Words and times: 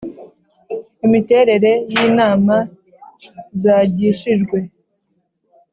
Imiterere 1.05 1.71
y 1.93 1.97
inama 2.07 2.57
zagishijwe 3.61 4.57